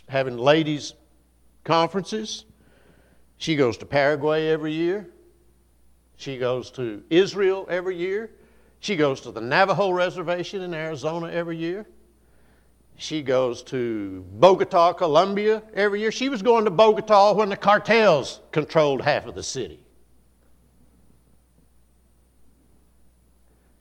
[0.08, 0.94] having ladies'
[1.64, 2.46] conferences.
[3.38, 5.10] She goes to Paraguay every year.
[6.16, 8.30] She goes to Israel every year.
[8.80, 11.88] She goes to the Navajo Reservation in Arizona every year.
[12.98, 16.12] She goes to Bogota, Colombia every year.
[16.12, 19.80] She was going to Bogota when the cartels controlled half of the city.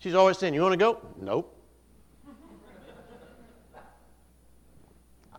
[0.00, 0.98] She's always saying, You want to go?
[1.20, 1.56] Nope.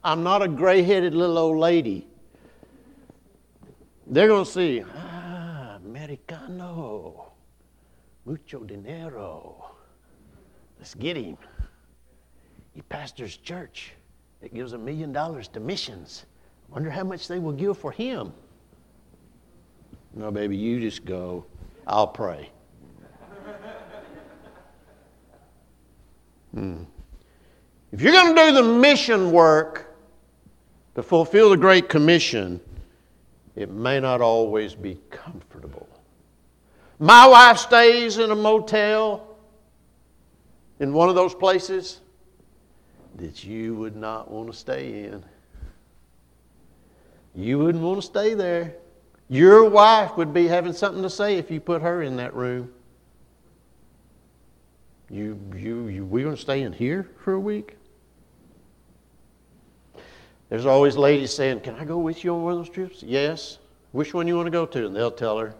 [0.04, 2.08] I'm not a gray headed little old lady.
[4.08, 7.34] They're going to see, ah, Americano,
[8.26, 9.74] mucho dinero.
[10.80, 11.38] Let's get him.
[12.74, 13.94] He pastors church.
[14.42, 16.26] It gives a million dollars to missions.
[16.70, 18.34] Wonder how much they will give for him.
[20.14, 21.46] No, baby, you just go.
[21.86, 22.50] I'll pray.
[26.54, 29.96] If you're going to do the mission work
[30.96, 32.60] to fulfill the Great Commission,
[33.56, 35.88] it may not always be comfortable.
[37.00, 39.36] My wife stays in a motel
[40.80, 42.02] in one of those places
[43.16, 45.24] that you would not want to stay in.
[47.34, 48.76] You wouldn't want to stay there.
[49.30, 52.72] Your wife would be having something to say if you put her in that room.
[55.12, 57.76] You, you, you, we going to stay in here for a week?
[60.48, 63.04] There's always ladies saying, Can I go with you on one of those trips?
[63.04, 63.60] Yes.
[63.92, 64.86] Which one you want to go to?
[64.86, 65.54] And they'll tell her.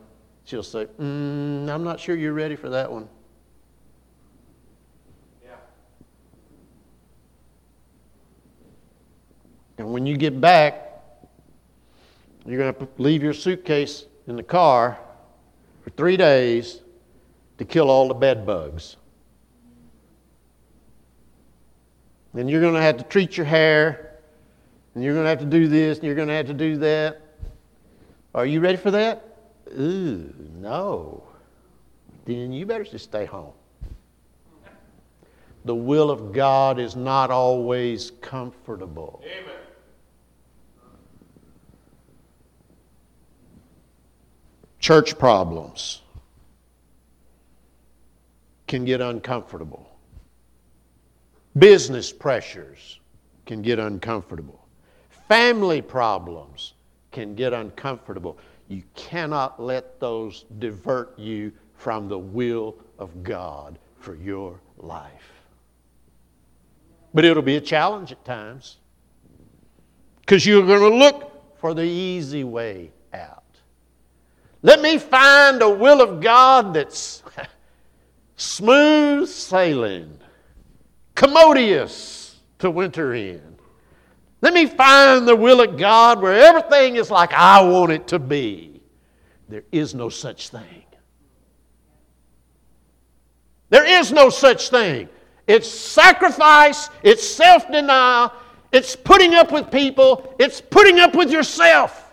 [0.46, 3.08] She'll say, mm, I'm not sure you're ready for that one.
[5.44, 5.52] Yeah.
[9.78, 10.90] And when you get back,
[12.46, 14.98] you're going to leave your suitcase in the car
[15.84, 16.82] for three days
[17.58, 18.96] to kill all the bed bugs.
[22.34, 24.20] Then you're going to have to treat your hair,
[24.96, 26.78] and you're going to have to do this, and you're going to have to do
[26.78, 27.22] that.
[28.34, 29.38] Are you ready for that?
[29.78, 31.24] Ooh, no.
[32.26, 33.54] Then you better just stay home.
[35.66, 39.22] The will of God is not always comfortable.
[39.24, 39.62] Amen.
[44.82, 46.02] church problems
[48.68, 49.91] can get uncomfortable.
[51.58, 53.00] Business pressures
[53.46, 54.66] can get uncomfortable.
[55.28, 56.74] Family problems
[57.12, 58.38] can get uncomfortable.
[58.68, 65.32] You cannot let those divert you from the will of God for your life.
[67.14, 68.78] But it'll be a challenge at times
[70.22, 73.44] because you're going to look for the easy way out.
[74.62, 77.24] Let me find a will of God that's
[78.38, 80.18] smooth sailing,
[81.22, 83.56] commodious to winter in.
[84.42, 88.18] Let me find the will of God where everything is like I want it to
[88.18, 88.82] be.
[89.48, 90.84] There is no such thing.
[93.70, 95.10] There is no such thing.
[95.46, 98.34] It's sacrifice, it's self denial,
[98.72, 102.12] it's putting up with people, it's putting up with yourself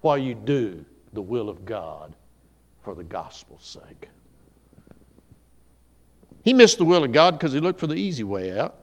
[0.00, 2.14] while you do the will of God
[2.82, 4.08] for the gospel's sake.
[6.48, 8.74] He missed the will of God because he looked for the easy way out.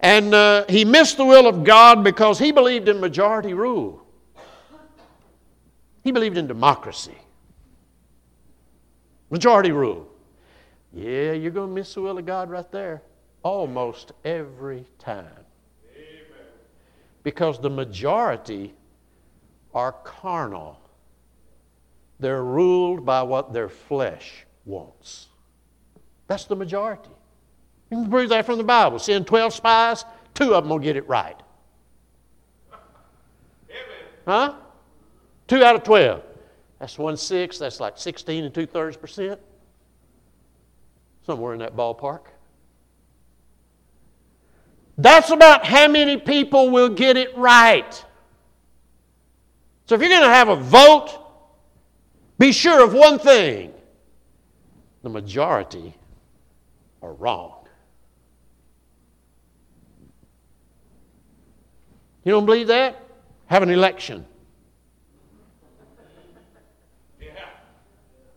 [0.00, 4.02] And uh, he missed the will of God because he believed in majority rule.
[6.02, 7.18] He believed in democracy.
[9.28, 10.08] Majority rule.
[10.94, 13.02] Yeah, you're going to miss the will of God right there
[13.42, 15.26] almost every time.
[15.94, 16.46] Amen.
[17.24, 18.72] Because the majority
[19.74, 20.80] are carnal.
[22.20, 25.28] They're ruled by what their flesh wants.
[26.26, 27.10] That's the majority.
[27.90, 28.98] You can prove that from the Bible.
[28.98, 30.04] Send 12 spies,
[30.34, 31.36] two of them will get it right.
[34.26, 34.54] Huh?
[35.46, 36.22] Two out of 12.
[36.80, 37.58] That's one six.
[37.58, 39.40] That's like 16 and two thirds percent.
[41.24, 42.26] Somewhere in that ballpark.
[44.98, 48.04] That's about how many people will get it right.
[49.86, 51.10] So if you're going to have a vote,
[52.38, 53.72] be sure of one thing
[55.02, 55.94] the majority
[57.06, 57.52] are wrong.
[62.24, 63.00] You don't believe that?
[63.46, 64.26] Have an election.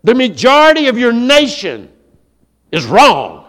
[0.03, 1.91] The majority of your nation
[2.71, 3.47] is wrong.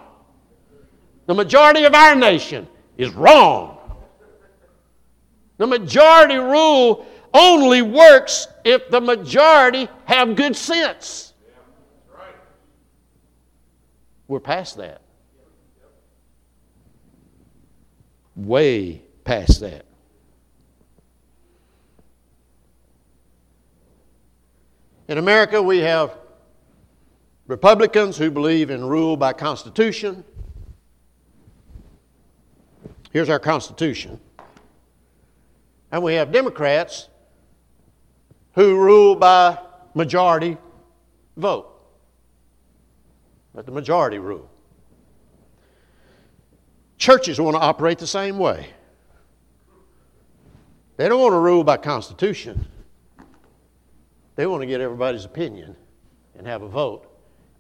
[1.27, 2.67] The majority of our nation
[2.97, 3.77] is wrong.
[5.59, 11.35] The majority rule only works if the majority have good sense.
[14.27, 15.03] We're past that.
[18.41, 19.85] Way past that.
[25.09, 26.17] In America, we have
[27.47, 30.25] Republicans who believe in rule by Constitution.
[33.13, 34.19] Here's our Constitution.
[35.93, 37.09] And we have Democrats
[38.55, 39.59] who rule by
[39.95, 40.57] majority
[41.37, 41.67] vote.
[43.53, 44.50] Let the majority rule.
[47.01, 48.67] Churches want to operate the same way.
[50.99, 52.67] They don't want to rule by Constitution.
[54.37, 55.75] They want to get everybody's opinion
[56.37, 57.11] and have a vote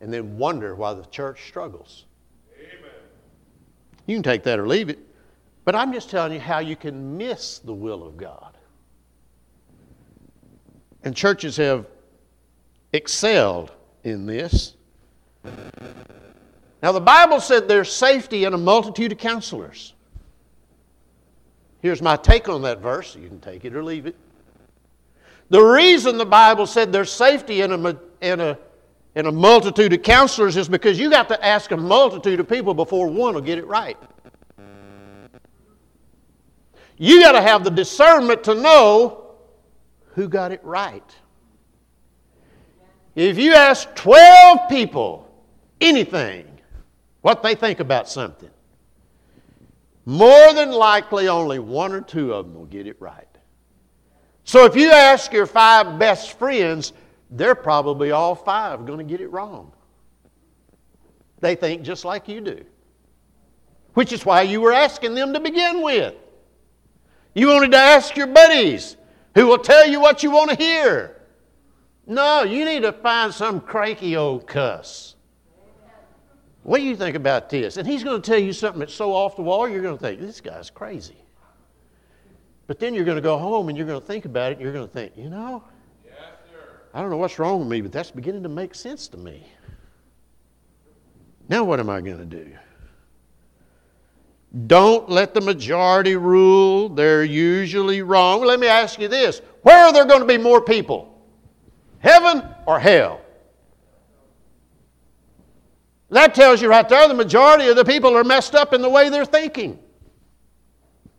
[0.02, 2.04] and then wonder why the church struggles.
[2.54, 2.90] Amen.
[4.04, 4.98] You can take that or leave it,
[5.64, 8.58] but I'm just telling you how you can miss the will of God.
[11.02, 11.86] And churches have
[12.92, 13.72] excelled
[14.04, 14.74] in this.
[16.82, 19.94] Now, the Bible said there's safety in a multitude of counselors.
[21.80, 23.16] Here's my take on that verse.
[23.16, 24.16] You can take it or leave it.
[25.50, 28.58] The reason the Bible said there's safety in a, in a,
[29.14, 32.72] in a multitude of counselors is because you got to ask a multitude of people
[32.72, 33.98] before one will get it right.
[36.96, 39.32] You got to have the discernment to know
[40.14, 41.16] who got it right.
[43.14, 45.34] If you ask 12 people
[45.80, 46.59] anything,
[47.22, 48.50] what they think about something,
[50.06, 53.26] more than likely only one or two of them will get it right.
[54.44, 56.92] So if you ask your five best friends,
[57.30, 59.72] they're probably all five going to get it wrong.
[61.40, 62.64] They think just like you do,
[63.94, 66.14] which is why you were asking them to begin with.
[67.34, 68.96] You wanted to ask your buddies
[69.34, 71.16] who will tell you what you want to hear.
[72.06, 75.14] No, you need to find some cranky old cuss.
[76.62, 77.76] What do you think about this?
[77.76, 80.02] And he's going to tell you something that's so off the wall, you're going to
[80.02, 81.16] think, this guy's crazy.
[82.66, 84.62] But then you're going to go home and you're going to think about it and
[84.62, 85.64] you're going to think, you know,
[86.04, 86.14] yes,
[86.94, 89.44] I don't know what's wrong with me, but that's beginning to make sense to me.
[91.48, 92.52] Now, what am I going to do?
[94.66, 96.88] Don't let the majority rule.
[96.88, 98.44] They're usually wrong.
[98.44, 101.20] Let me ask you this where are there going to be more people?
[101.98, 103.20] Heaven or hell?
[106.10, 108.88] That tells you right there the majority of the people are messed up in the
[108.88, 109.78] way they're thinking.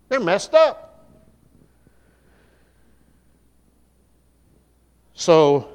[0.09, 1.07] They're messed up.
[5.13, 5.69] So,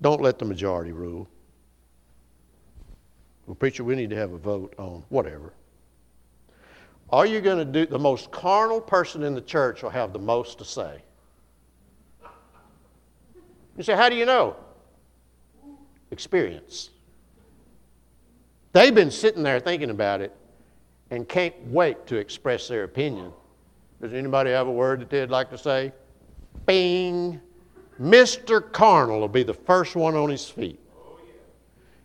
[0.00, 1.28] don't let the majority rule.
[3.46, 5.52] Well, preacher, we need to have a vote on whatever.
[7.10, 10.18] Are you going to do the most carnal person in the church will have the
[10.18, 11.02] most to say?
[13.76, 14.56] You say, how do you know?
[16.12, 16.90] Experience.
[18.72, 20.34] They've been sitting there thinking about it
[21.10, 23.32] and can't wait to express their opinion
[24.02, 25.92] does anybody have a word that they'd like to say?
[26.66, 27.40] Bing.
[28.00, 28.72] Mr.
[28.72, 30.80] Carnal will be the first one on his feet.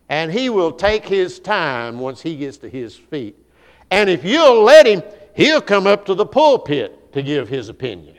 [0.08, 3.36] And he will take his time once he gets to his feet.
[3.90, 5.02] And if you'll let him,
[5.34, 8.14] he'll come up to the pulpit to give his opinion.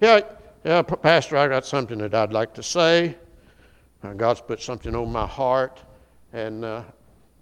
[0.00, 0.20] Yeah,
[0.64, 3.16] yeah Pastor, I got something that I'd like to say.
[4.14, 5.82] God's put something on my heart.
[6.32, 6.82] And, uh,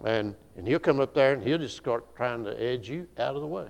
[0.04, 3.34] and, and he'll come up there and he'll just start trying to edge you out
[3.34, 3.68] of the way.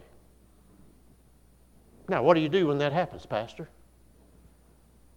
[2.09, 3.69] Now, what do you do when that happens, Pastor?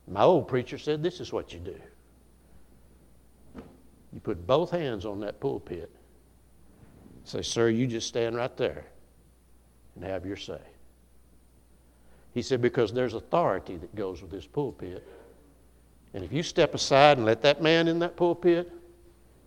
[0.08, 1.76] My old preacher said this is what you do.
[4.14, 5.92] You put both hands on that pulpit.
[7.26, 8.86] Say, sir, you just stand right there
[9.96, 10.62] and have your say.
[12.34, 15.06] He said, Because there's authority that goes with this pulpit.
[16.14, 18.72] And if you step aside and let that man in that pulpit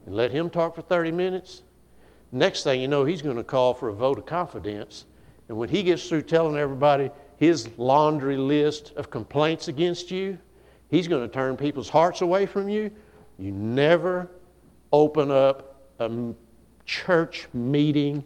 [0.06, 1.62] and let him talk for 30 minutes,
[2.32, 5.06] next thing you know, he's going to call for a vote of confidence.
[5.48, 10.38] And when he gets through telling everybody his laundry list of complaints against you,
[10.90, 12.90] he's going to turn people's hearts away from you.
[13.38, 14.30] You never
[14.92, 16.34] open up a
[16.84, 18.24] church meeting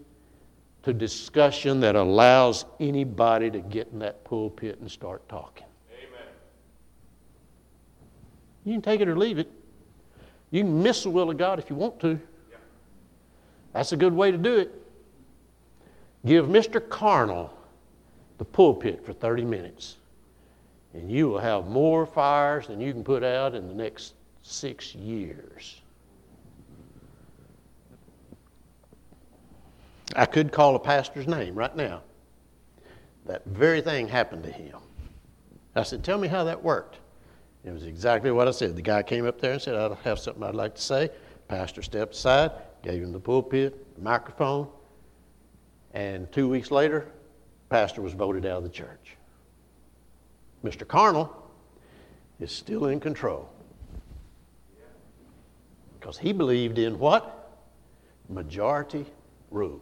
[0.82, 5.66] to discussion that allows anybody to get in that pulpit and start talking.
[8.64, 9.50] You can take it or leave it.
[10.50, 12.18] You can miss the will of God if you want to.
[13.72, 14.72] That's a good way to do it.
[16.24, 16.86] Give Mr.
[16.86, 17.52] Carnal
[18.38, 19.96] the pulpit for 30 minutes,
[20.94, 24.94] and you will have more fires than you can put out in the next six
[24.94, 25.80] years.
[30.16, 32.02] I could call a pastor's name right now.
[33.26, 34.78] That very thing happened to him.
[35.74, 36.98] I said, Tell me how that worked.
[37.64, 38.76] It was exactly what I said.
[38.76, 41.10] The guy came up there and said, I have something I'd like to say.
[41.48, 42.50] Pastor stepped aside,
[42.82, 44.68] gave him the pulpit, the microphone,
[45.94, 47.06] and two weeks later,
[47.70, 49.16] pastor was voted out of the church.
[50.64, 50.86] Mr.
[50.86, 51.30] Carnal
[52.40, 53.48] is still in control.
[55.98, 57.62] Because he believed in what?
[58.28, 59.06] Majority
[59.50, 59.80] rule.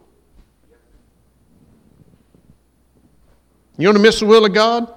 [3.77, 4.93] You want to miss the will of God?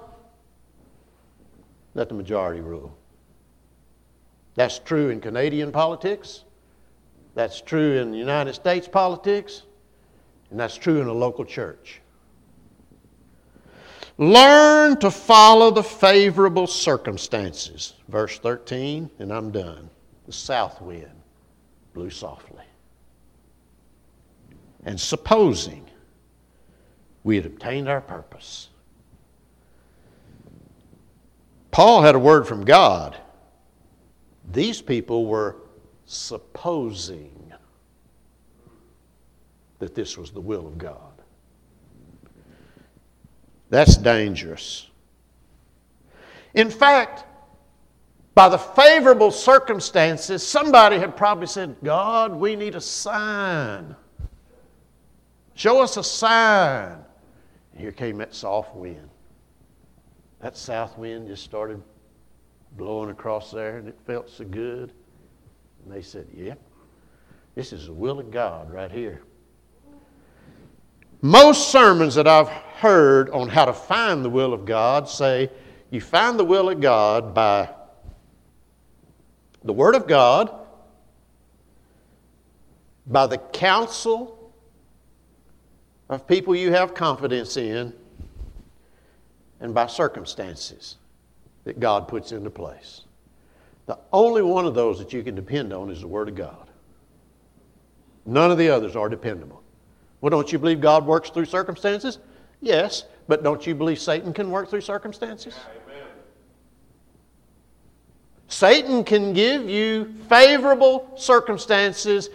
[1.97, 2.95] Let the majority rule.
[4.53, 6.43] That's true in Canadian politics.
[7.33, 9.63] That's true in United States politics.
[10.51, 12.01] And that's true in a local church.
[14.19, 17.95] Learn to follow the favorable circumstances.
[18.09, 19.89] Verse 13, and I'm done.
[20.27, 21.23] The south wind
[21.95, 22.65] blew softly.
[24.85, 25.89] And supposing
[27.23, 28.69] we had obtained our purpose.
[31.77, 33.15] Paul had a word from God.
[34.51, 35.57] These people were
[36.07, 37.53] supposing
[39.77, 41.21] that this was the will of God.
[43.69, 44.87] That's dangerous.
[46.55, 47.25] In fact,
[48.33, 53.95] by the favorable circumstances, somebody had probably said, God, we need a sign.
[55.53, 56.97] Show us a sign.
[57.73, 59.11] And here came that soft wind.
[60.41, 61.81] That south wind just started
[62.77, 64.91] blowing across there, and it felt so good.
[65.83, 66.55] And they said, Yeah,
[67.55, 69.21] this is the will of God right here.
[71.21, 75.49] Most sermons that I've heard on how to find the will of God say
[75.89, 77.69] you find the will of God by
[79.63, 80.53] the Word of God,
[83.07, 84.53] by the counsel
[86.09, 87.93] of people you have confidence in,
[89.59, 90.97] and by circumstances
[91.63, 93.01] that God puts into place.
[93.87, 96.69] The only one of those that you can depend on is the Word of God.
[98.25, 99.63] None of the others are dependable.
[100.19, 102.19] Well, don't you believe God works through circumstances?
[102.61, 105.55] Yes, but don't you believe Satan can work through circumstances?
[105.85, 106.07] Amen.
[108.47, 112.29] Satan can give you favorable circumstances,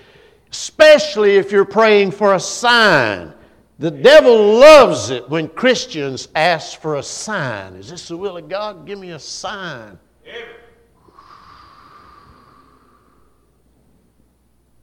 [0.51, 3.35] especially if you're praying for a sign
[3.83, 7.75] the devil loves it when Christians ask for a sign.
[7.75, 8.87] Is this the will of God?
[8.87, 9.99] Give me a sign.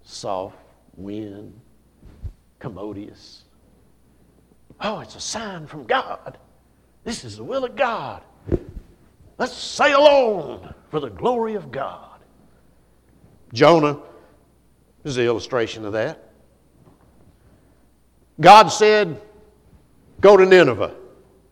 [0.04, 0.58] Soft
[0.98, 1.58] wind,
[2.60, 3.46] commodious.
[4.82, 6.38] Oh, it's a sign from God.
[7.06, 8.22] This is the will of God.
[9.38, 12.20] Let's sail on for the glory of God.
[13.54, 13.98] Jonah
[15.06, 16.29] is the illustration of that.
[18.40, 19.22] God said,
[20.22, 20.96] Go to Nineveh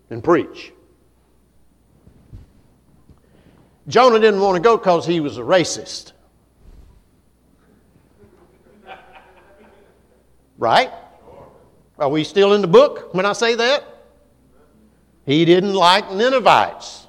[0.09, 0.73] and preach.
[3.87, 6.11] Jonah didn't want to go because he was a racist.
[10.57, 10.91] Right?
[11.99, 13.83] Are we still in the book when I say that?
[15.25, 17.05] He didn't like Ninevites.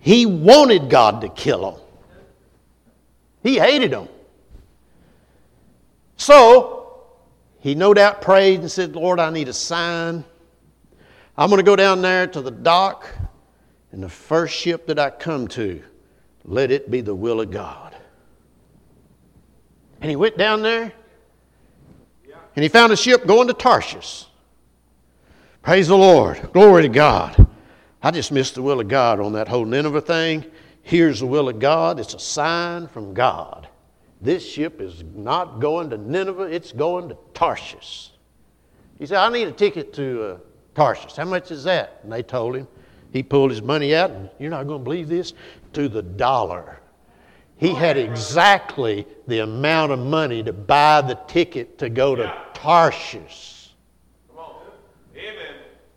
[0.00, 1.80] He wanted God to kill them.
[3.42, 4.08] He hated them.
[6.16, 6.79] So,
[7.60, 10.24] he no doubt prayed and said, Lord, I need a sign.
[11.36, 13.08] I'm going to go down there to the dock,
[13.92, 15.82] and the first ship that I come to,
[16.44, 17.94] let it be the will of God.
[20.00, 20.92] And he went down there,
[22.56, 24.26] and he found a ship going to Tarshish.
[25.62, 26.52] Praise the Lord.
[26.52, 27.46] Glory to God.
[28.02, 30.46] I just missed the will of God on that whole Nineveh thing.
[30.82, 32.00] Here's the will of God.
[32.00, 33.68] It's a sign from God.
[34.20, 38.10] This ship is not going to Nineveh, it's going to Tarshish.
[38.98, 40.38] He said, I need a ticket to uh,
[40.74, 41.16] Tarshish.
[41.16, 42.00] How much is that?
[42.02, 42.68] And they told him.
[43.12, 45.32] He pulled his money out, and you're not going to believe this,
[45.72, 46.80] to the dollar.
[47.56, 53.70] He had exactly the amount of money to buy the ticket to go to Tarshish.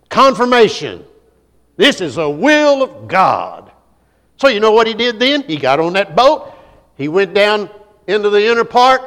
[0.10, 1.06] Confirmation.
[1.76, 3.72] This is a will of God.
[4.38, 5.44] So, you know what he did then?
[5.44, 6.54] He got on that boat,
[6.96, 7.70] he went down
[8.08, 9.02] into the inner part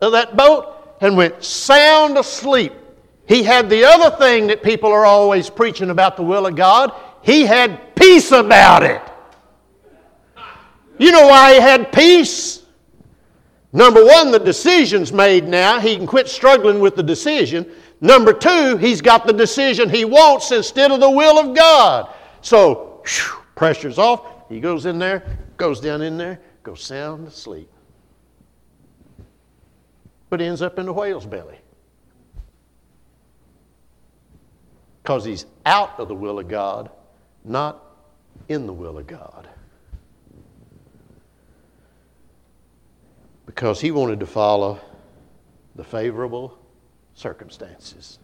[0.00, 2.72] of that boat, and went sound asleep.
[3.26, 6.92] He had the other thing that people are always preaching about the will of God.
[7.22, 9.02] He had peace about it.
[10.98, 12.62] You know why he had peace?
[13.72, 15.80] Number one, the decision's made now.
[15.80, 17.68] He can quit struggling with the decision.
[18.00, 22.12] Number two, he's got the decision he wants instead of the will of God.
[22.42, 24.26] So, whew, pressure's off.
[24.48, 27.71] He goes in there, goes down in there, goes sound asleep.
[30.32, 31.58] But ends up in the whale's belly.
[35.02, 36.88] Because he's out of the will of God,
[37.44, 37.84] not
[38.48, 39.50] in the will of God.
[43.54, 44.80] because he wanted to follow
[45.76, 46.58] the favorable
[47.14, 48.18] circumstances.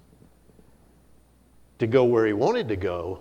[1.80, 3.20] To go where he wanted to go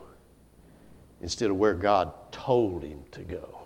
[1.21, 3.59] instead of where God told him to go.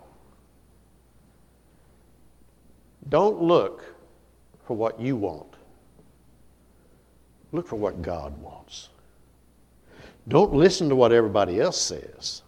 [3.09, 3.85] Don't look
[4.71, 5.53] for what you want,
[7.51, 8.87] look for what God wants.
[10.29, 12.41] Don't listen to what everybody else says.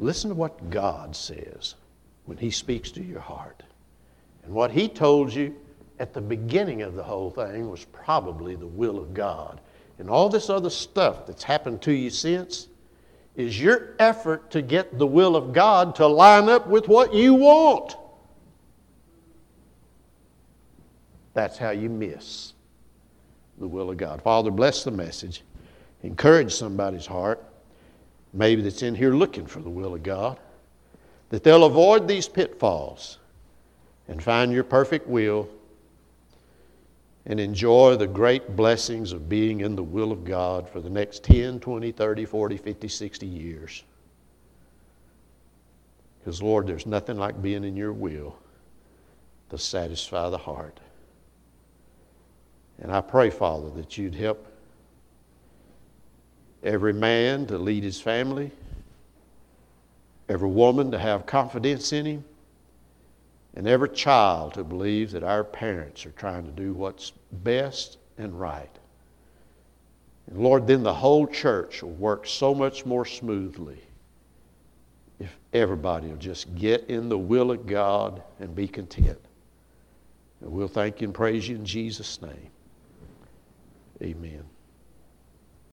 [0.00, 1.76] Listen to what God says
[2.24, 3.62] when He speaks to your heart.
[4.42, 5.54] And what he told you
[6.00, 9.60] at the beginning of the whole thing was probably the will of God.
[10.00, 12.66] And all this other stuff that's happened to you since
[13.36, 17.34] is your effort to get the will of God to line up with what you
[17.34, 17.94] want.
[21.34, 22.54] That's how you miss
[23.58, 24.22] the will of God.
[24.22, 25.42] Father, bless the message.
[26.02, 27.44] Encourage somebody's heart,
[28.32, 30.38] maybe that's in here looking for the will of God,
[31.28, 33.18] that they'll avoid these pitfalls
[34.08, 35.48] and find your perfect will
[37.26, 41.22] and enjoy the great blessings of being in the will of God for the next
[41.22, 43.84] 10, 20, 30, 40, 50, 60 years.
[46.18, 48.36] Because, Lord, there's nothing like being in your will
[49.50, 50.80] to satisfy the heart.
[52.80, 54.46] And I pray, Father, that you'd help
[56.62, 58.50] every man to lead his family,
[60.28, 62.24] every woman to have confidence in him,
[63.54, 68.38] and every child to believe that our parents are trying to do what's best and
[68.38, 68.70] right.
[70.28, 73.80] And Lord, then the whole church will work so much more smoothly
[75.18, 79.18] if everybody will just get in the will of God and be content.
[80.40, 82.50] And we'll thank you and praise you in Jesus' name.
[84.02, 84.49] Amen.